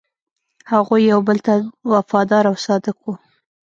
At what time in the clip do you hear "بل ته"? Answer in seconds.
1.27-1.53